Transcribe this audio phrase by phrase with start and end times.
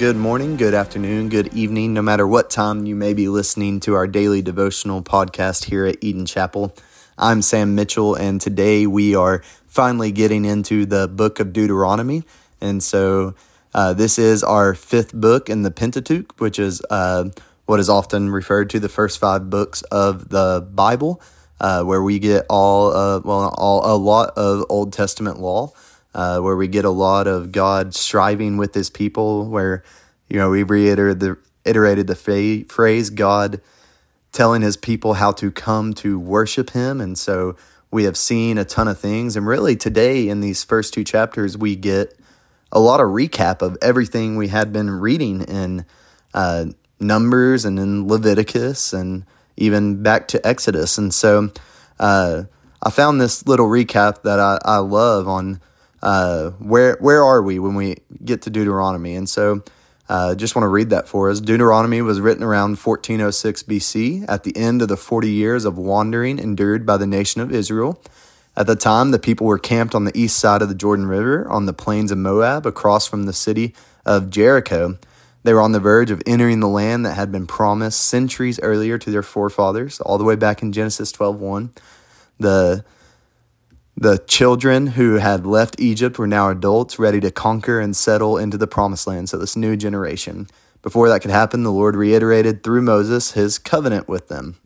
[0.00, 3.96] Good morning, good afternoon, good evening, no matter what time you may be listening to
[3.96, 6.74] our daily devotional podcast here at Eden Chapel.
[7.18, 12.22] I'm Sam Mitchell, and today we are finally getting into the book of Deuteronomy.
[12.62, 13.34] And so
[13.74, 17.28] uh, this is our fifth book in the Pentateuch, which is uh,
[17.66, 21.20] what is often referred to the first five books of the Bible,
[21.60, 22.88] uh, where we get all,
[23.20, 25.74] well, all, a lot of Old Testament law
[26.14, 29.82] uh, where we get a lot of God striving with his people, where,
[30.28, 33.60] you know, we reiterated the, iterated the fa- phrase God
[34.32, 37.00] telling his people how to come to worship him.
[37.00, 37.56] And so
[37.90, 39.36] we have seen a ton of things.
[39.36, 42.16] And really, today in these first two chapters, we get
[42.72, 45.84] a lot of recap of everything we had been reading in
[46.32, 46.66] uh,
[47.00, 49.24] Numbers and in Leviticus and
[49.56, 50.98] even back to Exodus.
[50.98, 51.50] And so
[51.98, 52.44] uh,
[52.82, 55.60] I found this little recap that I, I love on
[56.02, 59.14] uh, where where are we when we get to Deuteronomy?
[59.14, 59.62] And so,
[60.08, 61.40] uh, just want to read that for us.
[61.40, 66.38] Deuteronomy was written around 1406 BC, at the end of the 40 years of wandering
[66.38, 68.02] endured by the nation of Israel.
[68.56, 71.48] At the time, the people were camped on the east side of the Jordan River,
[71.48, 74.98] on the plains of Moab, across from the city of Jericho.
[75.44, 78.98] They were on the verge of entering the land that had been promised centuries earlier
[78.98, 81.70] to their forefathers, all the way back in Genesis 12:1.
[82.38, 82.84] The
[83.96, 88.56] the children who had left Egypt were now adults, ready to conquer and settle into
[88.56, 89.28] the promised land.
[89.28, 90.48] So, this new generation.
[90.82, 94.56] Before that could happen, the Lord reiterated through Moses his covenant with them.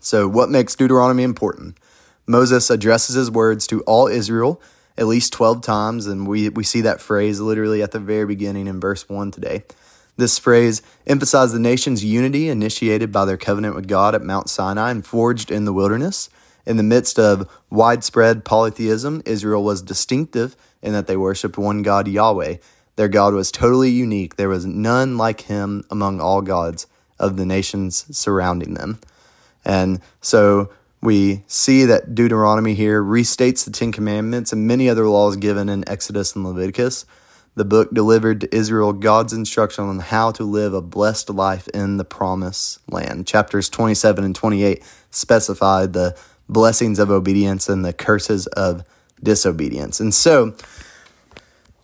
[0.00, 1.76] So, what makes Deuteronomy important?
[2.26, 4.60] Moses addresses his words to all Israel
[4.98, 8.66] at least 12 times, and we, we see that phrase literally at the very beginning
[8.66, 9.62] in verse 1 today.
[10.16, 14.90] This phrase emphasized the nation's unity initiated by their covenant with God at Mount Sinai
[14.90, 16.28] and forged in the wilderness.
[16.68, 22.06] In the midst of widespread polytheism, Israel was distinctive in that they worshiped one God,
[22.06, 22.58] Yahweh.
[22.96, 24.36] Their God was totally unique.
[24.36, 26.86] There was none like him among all gods
[27.18, 29.00] of the nations surrounding them.
[29.64, 30.70] And so
[31.00, 35.88] we see that Deuteronomy here restates the Ten Commandments and many other laws given in
[35.88, 37.06] Exodus and Leviticus.
[37.54, 41.96] The book delivered to Israel God's instruction on how to live a blessed life in
[41.96, 43.26] the promised land.
[43.26, 46.14] Chapters 27 and 28 specify the
[46.48, 48.84] blessings of obedience and the curses of
[49.22, 50.00] disobedience.
[50.00, 50.54] And so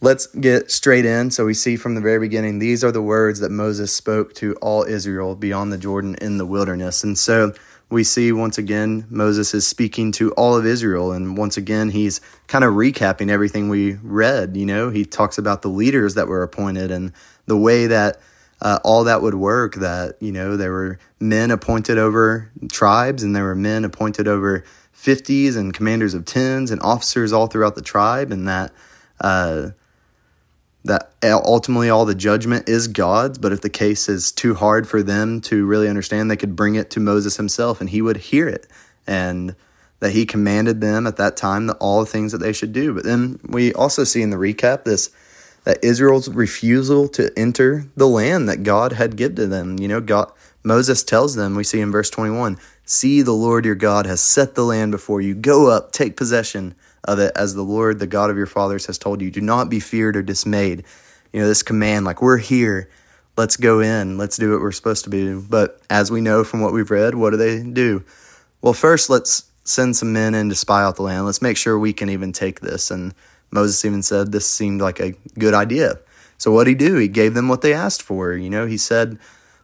[0.00, 1.30] let's get straight in.
[1.30, 4.54] So we see from the very beginning, these are the words that Moses spoke to
[4.56, 7.04] all Israel beyond the Jordan in the wilderness.
[7.04, 7.52] And so
[7.90, 11.12] we see once again Moses is speaking to all of Israel.
[11.12, 14.56] And once again, he's kind of recapping everything we read.
[14.56, 17.12] You know, he talks about the leaders that were appointed and
[17.46, 18.20] the way that
[18.60, 23.34] uh, all that would work that you know there were men appointed over tribes and
[23.34, 24.64] there were men appointed over
[24.94, 28.72] 50s and commanders of 10s and officers all throughout the tribe and that
[29.20, 29.70] uh,
[30.84, 35.02] that ultimately all the judgment is God's but if the case is too hard for
[35.02, 38.48] them to really understand they could bring it to Moses himself and he would hear
[38.48, 38.66] it
[39.06, 39.54] and
[40.00, 42.94] that he commanded them at that time that all the things that they should do.
[42.94, 45.10] But then we also see in the recap this
[45.68, 49.78] that Israel's refusal to enter the land that God had given to them.
[49.78, 50.32] You know, God
[50.64, 52.56] Moses tells them, we see in verse 21,
[52.86, 55.34] see the Lord your God has set the land before you.
[55.34, 56.74] Go up, take possession
[57.04, 59.30] of it as the Lord, the God of your fathers has told you.
[59.30, 60.84] Do not be feared or dismayed.
[61.34, 62.88] You know, this command like we're here,
[63.36, 65.34] let's go in, let's do what we're supposed to be.
[65.34, 68.02] But as we know from what we've read, what do they do?
[68.62, 71.26] Well, first let's send some men in to spy out the land.
[71.26, 73.12] Let's make sure we can even take this and
[73.50, 75.98] Moses even said this seemed like a good idea.
[76.36, 76.96] So what did he do?
[76.96, 78.32] He gave them what they asked for.
[78.32, 79.18] You know, he said,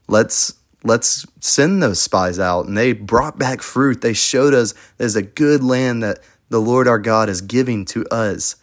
[0.09, 4.01] "Let's let's send those spies out." And they brought back fruit.
[4.01, 8.05] They showed us there's a good land that the Lord our God is giving to
[8.07, 8.57] us.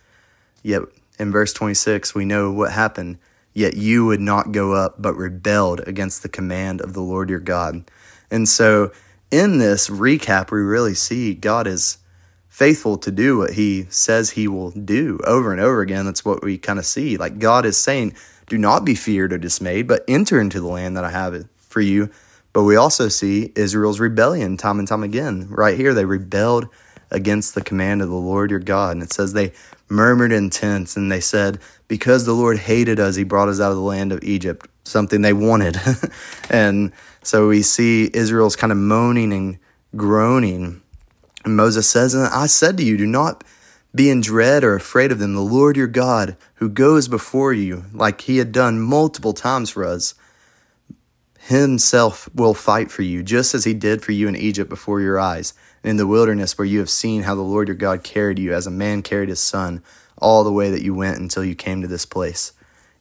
[0.64, 0.84] Yet
[1.18, 3.18] in verse 26, we know what happened.
[3.54, 7.40] Yet you would not go up, but rebelled against the command of the Lord your
[7.40, 7.84] God.
[8.30, 8.92] And so
[9.30, 11.98] in this recap, we really see God is
[12.52, 16.06] faithful to do what he says he will do over and over again.
[16.06, 17.16] That's what we kind of see.
[17.16, 18.14] Like God is saying,
[18.48, 21.80] do not be feared or dismayed, but enter into the land that I have for
[21.80, 22.12] you.
[22.52, 25.48] But we also see Israel's rebellion time and time again.
[25.50, 26.68] Right here, they rebelled
[27.10, 28.98] against the command of the Lord your God.
[28.98, 29.54] And it says they
[29.88, 31.58] murmured in tents and they said,
[31.88, 35.22] Because the Lord hated us, he brought us out of the land of Egypt, something
[35.22, 35.78] they wanted.
[36.50, 36.92] and
[37.24, 39.58] so we see Israel's kind of moaning and
[39.96, 40.82] groaning
[41.44, 43.44] and Moses says, And I said to you, do not
[43.94, 45.34] be in dread or afraid of them.
[45.34, 49.84] The Lord your God, who goes before you, like he had done multiple times for
[49.84, 50.14] us,
[51.40, 55.20] himself will fight for you, just as he did for you in Egypt before your
[55.20, 55.54] eyes,
[55.84, 58.54] and in the wilderness where you have seen how the Lord your God carried you
[58.54, 59.84] as a man carried his son
[60.18, 62.54] all the way that you went until you came to this place.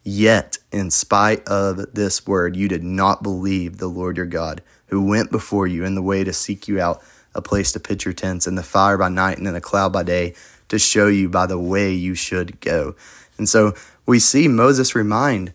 [0.02, 5.04] Yet, in spite of this word, you did not believe the Lord your God, who
[5.04, 7.02] went before you in the way to seek you out
[7.35, 9.93] a place to pitch your tents, and the fire by night and then a cloud
[9.93, 10.35] by day
[10.69, 12.94] to show you by the way you should go.
[13.38, 13.75] And so
[14.06, 15.53] we see Moses remind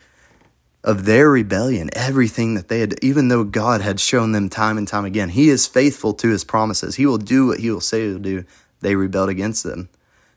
[0.83, 4.87] of their rebellion, everything that they had, even though God had shown them time and
[4.87, 6.95] time again, He is faithful to His promises.
[6.95, 8.45] He will do what He will say He'll do.
[8.81, 9.89] They rebelled against them.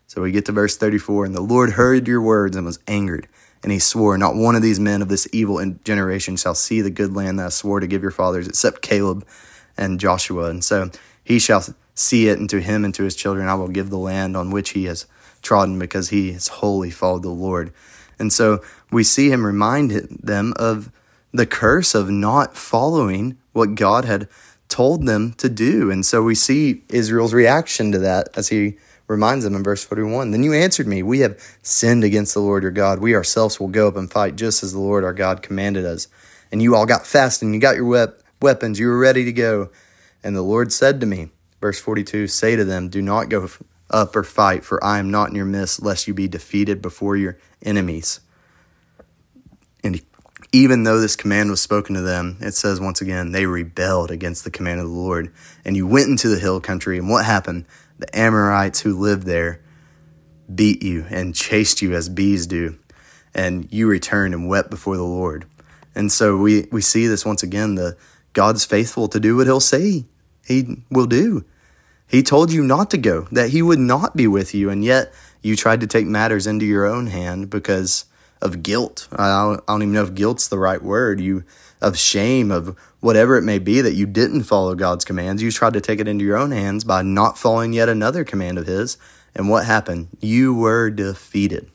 [0.06, 3.28] So we get to verse 34 And the Lord heard your words and was angered.
[3.62, 6.90] And he swore, Not one of these men of this evil generation shall see the
[6.90, 9.26] good land that I swore to give your fathers, except Caleb
[9.76, 10.48] and Joshua.
[10.48, 10.90] And so
[11.28, 11.62] he shall
[11.94, 14.50] see it, and to him and to his children I will give the land on
[14.50, 15.04] which he has
[15.42, 17.70] trodden, because he has wholly followed the Lord.
[18.18, 20.90] And so we see him remind them of
[21.32, 24.26] the curse of not following what God had
[24.68, 25.90] told them to do.
[25.90, 30.30] And so we see Israel's reaction to that as he reminds them in verse 41
[30.30, 33.00] Then you answered me, We have sinned against the Lord your God.
[33.00, 36.08] We ourselves will go up and fight just as the Lord our God commanded us.
[36.50, 38.80] And you all got fast and you got your weapons.
[38.80, 39.68] You were ready to go.
[40.22, 41.30] And the Lord said to me,
[41.60, 43.48] verse 42 Say to them, Do not go
[43.90, 47.16] up or fight, for I am not in your midst, lest you be defeated before
[47.16, 48.20] your enemies.
[49.82, 50.00] And
[50.52, 54.44] even though this command was spoken to them, it says once again, they rebelled against
[54.44, 55.32] the command of the Lord.
[55.64, 57.66] And you went into the hill country, and what happened?
[57.98, 59.60] The Amorites who lived there
[60.52, 62.76] beat you and chased you as bees do,
[63.34, 65.46] and you returned and wept before the Lord.
[65.94, 67.96] And so we, we see this once again the
[68.32, 70.04] God's faithful to do what he'll say
[70.48, 71.44] he will do.
[72.06, 75.12] He told you not to go, that he would not be with you, and yet
[75.42, 78.06] you tried to take matters into your own hand because
[78.40, 79.08] of guilt.
[79.12, 81.20] I don't, I don't even know if guilt's the right word.
[81.20, 81.44] You
[81.80, 85.42] of shame of whatever it may be that you didn't follow God's commands.
[85.42, 88.58] You tried to take it into your own hands by not following yet another command
[88.58, 88.96] of His.
[89.34, 90.08] And what happened?
[90.20, 91.70] You were defeated.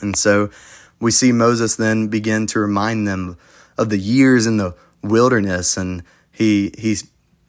[0.00, 0.50] And so
[1.00, 3.36] we see Moses then begin to remind them
[3.76, 5.76] of the years and the wilderness.
[5.76, 6.96] And he, he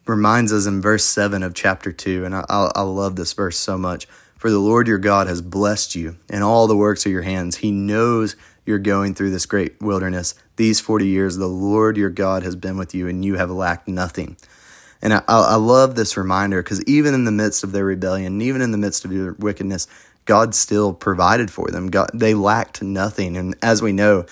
[0.06, 2.25] reminds us in verse 7 of chapter 2.
[2.25, 4.07] And I, I love this verse so much.
[4.38, 7.57] For the Lord your God has blessed you in all the works of your hands.
[7.57, 10.33] He knows you're going through this great wilderness.
[10.56, 13.88] These 40 years, the Lord your God has been with you, and you have lacked
[13.88, 14.38] nothing.
[15.01, 18.62] And I, I love this reminder because even in the midst of their rebellion, even
[18.62, 19.88] in the midst of their wickedness,
[20.25, 21.89] God still provided for them.
[21.89, 23.36] God, they lacked nothing.
[23.36, 24.25] And as we know,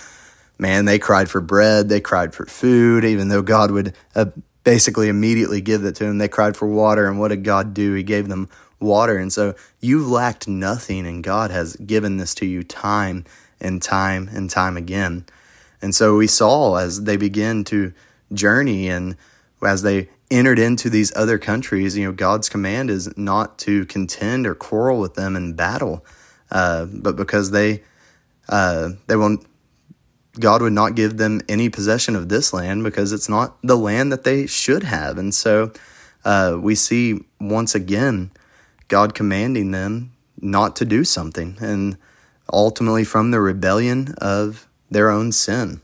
[0.59, 4.25] man, they cried for bread, they cried for food, even though God would uh,
[4.63, 6.19] basically immediately give it to them.
[6.19, 7.93] They cried for water, and what did God do?
[7.93, 9.17] He gave them water.
[9.17, 13.25] And so you've lacked nothing, and God has given this to you time
[13.59, 15.25] and time and time again.
[15.81, 17.93] And so we saw as they begin to
[18.33, 19.15] journey and
[19.61, 24.45] as they entered into these other countries, you know, God's command is not to contend
[24.45, 26.05] or quarrel with them in battle,
[26.51, 27.83] uh, but because they
[28.47, 29.45] uh, they won't.
[30.37, 34.11] God would not give them any possession of this land because it's not the land
[34.11, 35.17] that they should have.
[35.17, 35.71] And so
[36.23, 38.31] uh, we see once again
[38.87, 41.97] God commanding them not to do something, and
[42.51, 45.81] ultimately from the rebellion of their own sin.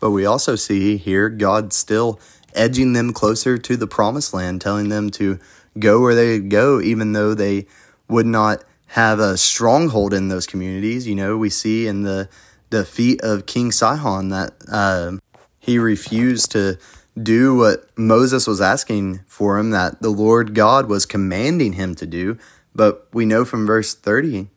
[0.00, 2.20] But we also see here God still
[2.54, 5.38] edging them closer to the promised land, telling them to
[5.78, 7.66] go where they go, even though they
[8.08, 11.06] would not have a stronghold in those communities.
[11.06, 12.28] You know, we see in the
[12.70, 15.12] defeat of King Sihon that uh,
[15.58, 16.78] he refused to
[17.20, 22.06] do what Moses was asking for him, that the Lord God was commanding him to
[22.06, 22.38] do.
[22.74, 24.48] But we know from verse 30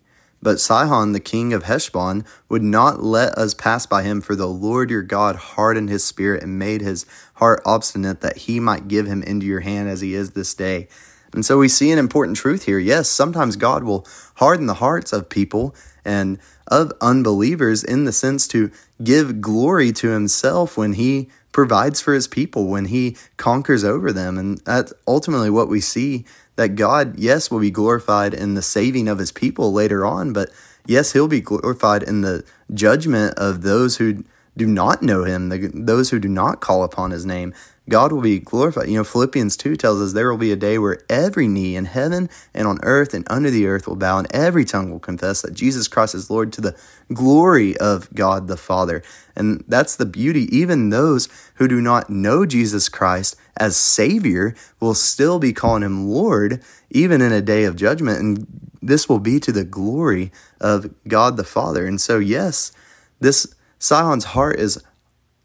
[0.41, 4.47] but Sihon, the king of Heshbon, would not let us pass by him, for the
[4.47, 9.05] Lord your God hardened his spirit and made his heart obstinate, that he might give
[9.05, 10.87] him into your hand as he is this day.
[11.33, 12.79] And so we see an important truth here.
[12.79, 18.47] Yes, sometimes God will harden the hearts of people and of unbelievers in the sense
[18.49, 18.71] to
[19.03, 24.37] give glory to himself when he provides for his people, when he conquers over them.
[24.37, 29.07] And that's ultimately what we see that God, yes, will be glorified in the saving
[29.07, 30.49] of his people later on, but
[30.85, 32.43] yes, he'll be glorified in the
[32.73, 34.23] judgment of those who
[34.57, 35.49] do not know him,
[35.85, 37.53] those who do not call upon his name.
[37.89, 38.89] God will be glorified.
[38.89, 41.85] You know, Philippians 2 tells us there will be a day where every knee in
[41.85, 45.41] heaven and on earth and under the earth will bow, and every tongue will confess
[45.41, 46.75] that Jesus Christ is Lord to the
[47.11, 49.01] glory of God the Father.
[49.35, 50.47] And that's the beauty.
[50.55, 56.07] Even those who do not know Jesus Christ as Savior will still be calling him
[56.07, 58.19] Lord, even in a day of judgment.
[58.19, 61.85] And this will be to the glory of God the Father.
[61.85, 62.71] And so, yes,
[63.19, 64.83] this Sihon's heart is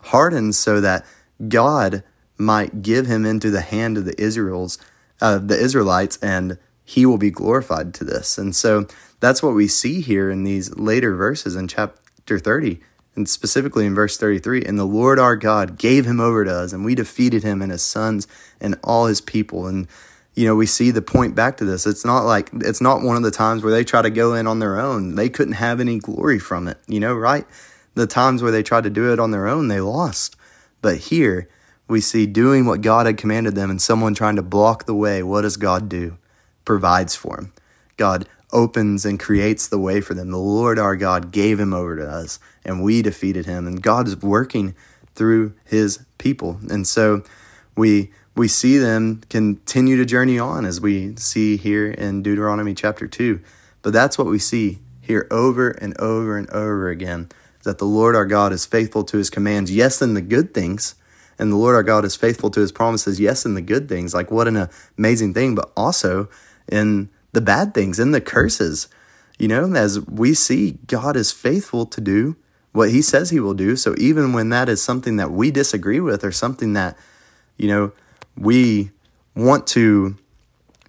[0.03, 1.05] hardened so that
[1.49, 2.05] God
[2.39, 4.79] might give him into the hand of the Israels,
[5.21, 8.39] uh, the Israelites, and he will be glorified to this.
[8.39, 8.87] And so
[9.21, 12.81] that's what we see here in these later verses in chapter 30,
[13.15, 16.73] and specifically in verse 33 and the Lord our God gave him over to us,
[16.73, 18.29] and we defeated him and his sons
[18.61, 19.67] and all his people.
[19.67, 19.89] And
[20.37, 21.87] you know, we see the point back to this.
[21.87, 24.47] It's not like it's not one of the times where they try to go in
[24.47, 25.15] on their own.
[25.15, 27.47] They couldn't have any glory from it, you know, right?
[27.95, 30.37] The times where they tried to do it on their own, they lost.
[30.83, 31.49] But here,
[31.89, 35.23] we see doing what God had commanded them and someone trying to block the way.
[35.23, 36.19] What does God do?
[36.65, 37.53] Provides for them.
[37.97, 40.31] God opens and creates the way for them.
[40.31, 43.67] The Lord our God gave him over to us, and we defeated him.
[43.67, 44.75] And God is working
[45.15, 46.61] through his people.
[46.71, 47.23] And so
[47.77, 53.07] we we see them continue to journey on as we see here in Deuteronomy chapter
[53.07, 53.41] 2.
[53.81, 57.31] But that's what we see here over and over and over again
[57.63, 60.95] that the Lord our God is faithful to his commands, yes, in the good things.
[61.39, 64.15] And the Lord our God is faithful to his promises, yes, in the good things.
[64.15, 66.29] Like, what an amazing thing, but also
[66.69, 68.89] in the bad things, in the curses.
[69.39, 72.37] You know, as we see, God is faithful to do
[72.73, 73.77] what he says he will do.
[73.77, 76.97] So even when that is something that we disagree with or something that,
[77.57, 77.93] you know,
[78.37, 78.91] we
[79.35, 80.17] want to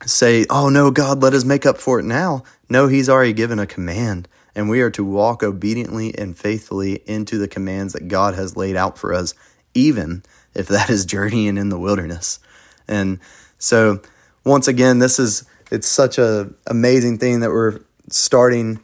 [0.06, 2.44] say, oh no, God, let us make up for it now.
[2.70, 7.38] No, He's already given a command, and we are to walk obediently and faithfully into
[7.38, 9.34] the commands that God has laid out for us,
[9.78, 12.40] even if that is journeying in the wilderness.
[12.88, 13.20] And
[13.60, 14.02] so,
[14.44, 17.80] once again, this is it's such a amazing thing that we're
[18.10, 18.80] starting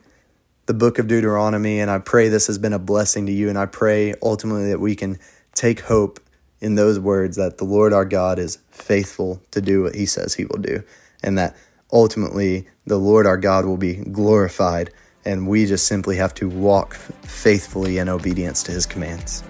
[0.66, 3.58] the book of Deuteronomy, and I pray this has been a blessing to you, and
[3.58, 5.20] I pray ultimately that we can
[5.54, 6.20] take hope
[6.62, 10.34] in those words that the Lord our God is faithful to do what he says
[10.34, 10.84] he will do,
[11.22, 11.56] and that
[11.92, 14.94] ultimately the Lord our God will be glorified,
[15.26, 19.44] and we just simply have to walk faithfully in obedience to his commands.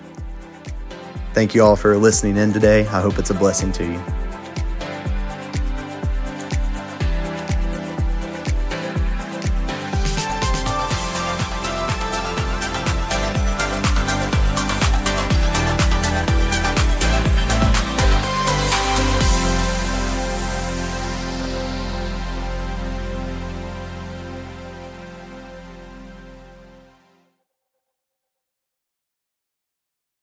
[1.34, 2.82] Thank you all for listening in today.
[2.82, 4.23] I hope it's a blessing to you.